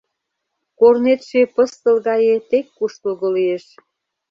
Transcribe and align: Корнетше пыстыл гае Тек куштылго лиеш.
Корнетше 0.79 1.41
пыстыл 1.55 1.97
гае 2.07 2.35
Тек 2.49 2.65
куштылго 2.77 3.27
лиеш. 3.35 3.65